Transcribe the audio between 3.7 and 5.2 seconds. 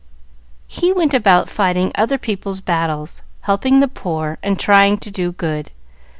the poor, and trying to